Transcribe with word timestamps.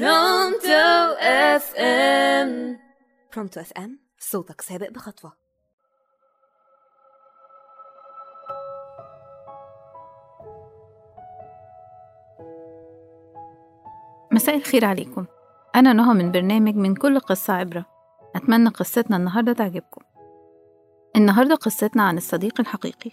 برونتو 0.00 1.14
أف 1.20 1.74
إم. 1.76 2.78
برونتو 3.34 3.60
أف 3.60 3.72
إم 3.72 3.98
صوتك 4.18 4.60
سابق 4.60 4.90
بخطوة. 4.90 5.32
مساء 14.32 14.56
الخير 14.56 14.84
عليكم. 14.84 15.26
أنا 15.76 15.92
نهى 15.92 16.14
من 16.14 16.32
برنامج 16.32 16.74
من 16.74 16.94
كل 16.94 17.20
قصة 17.20 17.52
عبرة. 17.52 17.86
أتمنى 18.36 18.68
قصتنا 18.68 19.16
النهاردة 19.16 19.52
تعجبكم. 19.52 20.02
النهاردة 21.16 21.54
قصتنا 21.54 22.02
عن 22.02 22.16
الصديق 22.16 22.60
الحقيقي. 22.60 23.10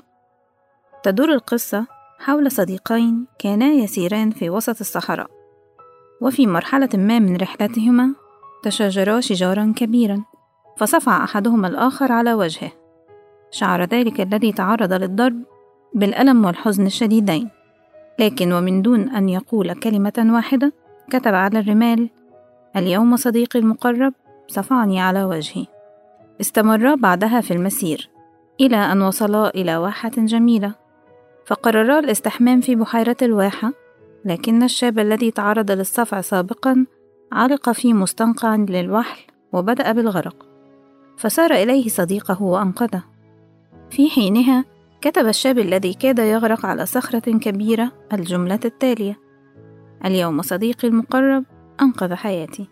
تدور 1.03 1.29
القصة 1.33 1.87
حول 2.19 2.51
صديقين 2.51 3.27
كانا 3.39 3.65
يسيران 3.65 4.31
في 4.31 4.49
وسط 4.49 4.79
الصحراء. 4.79 5.40
وفي 6.21 6.47
مرحلة 6.47 6.89
ما 6.93 7.19
من 7.19 7.35
رحلتهما 7.35 8.13
تشاجرا 8.63 9.19
شجارا 9.19 9.73
كبيرا 9.75 10.23
فصفع 10.77 11.23
أحدهما 11.23 11.67
الآخر 11.67 12.11
على 12.11 12.33
وجهه. 12.33 12.71
شعر 13.51 13.83
ذلك 13.83 14.21
الذي 14.21 14.51
تعرض 14.51 14.93
للضرب 14.93 15.43
بالألم 15.93 16.45
والحزن 16.45 16.85
الشديدين. 16.85 17.49
لكن 18.19 18.53
ومن 18.53 18.81
دون 18.81 19.09
أن 19.09 19.29
يقول 19.29 19.73
كلمة 19.73 20.27
واحدة 20.33 20.73
كتب 21.09 21.33
على 21.33 21.59
الرمال 21.59 22.09
اليوم 22.75 23.15
صديقي 23.15 23.59
المقرب 23.59 24.13
صفعني 24.47 25.01
على 25.01 25.23
وجهي. 25.23 25.65
استمرا 26.41 26.95
بعدها 26.95 27.41
في 27.41 27.51
المسير 27.51 28.09
إلى 28.61 28.77
أن 28.77 29.01
وصلا 29.01 29.49
إلى 29.49 29.77
واحة 29.77 30.11
جميلة 30.17 30.73
فقررا 31.45 31.99
الاستحمام 31.99 32.61
في 32.61 32.75
بحيرة 32.75 33.17
الواحة 33.21 33.80
لكن 34.25 34.63
الشاب 34.63 34.99
الذي 34.99 35.31
تعرض 35.31 35.71
للصفع 35.71 36.21
سابقا 36.21 36.85
علق 37.31 37.71
في 37.71 37.93
مستنقع 37.93 38.55
للوحل 38.55 39.21
وبدأ 39.53 39.91
بالغرق 39.91 40.45
فسار 41.17 41.51
إليه 41.51 41.89
صديقه 41.89 42.43
وأنقذه 42.43 43.03
في 43.89 44.09
حينها 44.09 44.65
كتب 45.01 45.27
الشاب 45.27 45.59
الذي 45.59 45.93
كاد 45.93 46.19
يغرق 46.19 46.65
على 46.65 46.85
صخرة 46.85 47.37
كبيرة 47.37 47.91
الجملة 48.13 48.59
التالية 48.65 49.19
اليوم 50.05 50.41
صديقي 50.41 50.87
المقرب 50.87 51.43
أنقذ 51.81 52.13
حياتي 52.13 52.67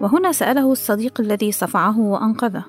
وهنا 0.00 0.32
سأله 0.32 0.72
الصديق 0.72 1.20
الذي 1.20 1.52
صفعه 1.52 2.00
وأنقذه 2.00 2.64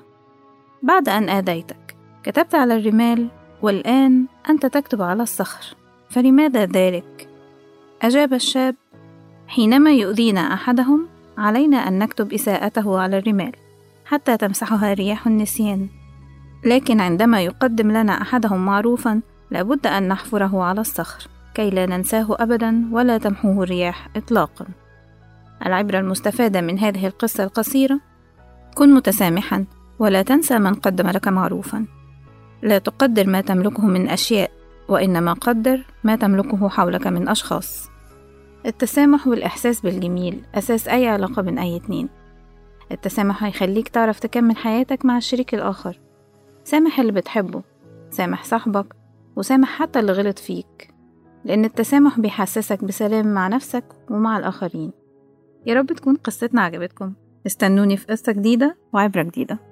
بعد 0.82 1.08
أن 1.08 1.28
آذيتك 1.28 1.96
كتبت 2.22 2.54
على 2.54 2.76
الرمال 2.76 3.28
والآن 3.62 4.26
أنت 4.50 4.66
تكتب 4.66 5.02
على 5.02 5.22
الصخر 5.22 5.76
فلماذا 6.10 6.64
ذلك؟ 6.64 7.31
أجاب 8.02 8.34
الشاب 8.34 8.74
حينما 9.46 9.92
يؤذينا 9.92 10.40
أحدهم 10.40 11.08
علينا 11.38 11.76
أن 11.76 11.98
نكتب 11.98 12.32
إساءته 12.32 12.98
على 12.98 13.18
الرمال 13.18 13.52
حتى 14.04 14.36
تمسحها 14.36 14.92
رياح 14.94 15.26
النسيان. 15.26 15.88
لكن 16.64 17.00
عندما 17.00 17.42
يقدم 17.42 17.90
لنا 17.90 18.22
أحدهم 18.22 18.64
معروفا 18.64 19.20
لابد 19.50 19.86
أن 19.86 20.08
نحفره 20.08 20.62
على 20.62 20.80
الصخر 20.80 21.28
كي 21.54 21.70
لا 21.70 21.86
ننساه 21.86 22.26
أبدا 22.30 22.88
ولا 22.92 23.18
تمحوه 23.18 23.62
الرياح 23.62 24.08
إطلاقا. 24.16 24.66
العبرة 25.66 25.98
المستفادة 25.98 26.60
من 26.60 26.78
هذه 26.78 27.06
القصة 27.06 27.44
القصيرة 27.44 28.00
كن 28.74 28.94
متسامحا 28.94 29.64
ولا 29.98 30.22
تنسى 30.22 30.58
من 30.58 30.74
قدم 30.74 31.08
لك 31.08 31.28
معروفا. 31.28 31.86
لا 32.62 32.78
تقدر 32.78 33.26
ما 33.26 33.40
تملكه 33.40 33.86
من 33.86 34.08
أشياء 34.08 34.50
وإنما 34.88 35.32
قدر 35.32 35.84
ما 36.04 36.16
تملكه 36.16 36.68
حولك 36.68 37.06
من 37.06 37.28
أشخاص. 37.28 37.91
التسامح 38.66 39.26
والإحساس 39.26 39.80
بالجميل 39.80 40.42
أساس 40.54 40.88
أي 40.88 41.08
علاقة 41.08 41.42
بين 41.42 41.58
أي 41.58 41.76
اتنين. 41.76 42.08
التسامح 42.92 43.44
هيخليك 43.44 43.88
تعرف 43.88 44.20
تكمل 44.20 44.56
حياتك 44.56 45.04
مع 45.04 45.16
الشريك 45.16 45.54
الآخر. 45.54 46.00
سامح 46.64 47.00
اللي 47.00 47.12
بتحبه 47.12 47.62
سامح 48.10 48.44
صاحبك 48.44 48.96
وسامح 49.36 49.68
حتى 49.68 49.98
اللي 49.98 50.12
غلط 50.12 50.38
فيك. 50.38 50.94
لأن 51.44 51.64
التسامح 51.64 52.20
بيحسسك 52.20 52.84
بسلام 52.84 53.34
مع 53.34 53.48
نفسك 53.48 53.84
ومع 54.10 54.38
الآخرين. 54.38 54.92
يا 55.66 55.74
رب 55.74 55.86
تكون 55.86 56.16
قصتنا 56.16 56.62
عجبتكم. 56.62 57.12
استنوني 57.46 57.96
في 57.96 58.06
قصة 58.06 58.32
جديدة 58.32 58.76
وعبرة 58.92 59.22
جديدة. 59.22 59.71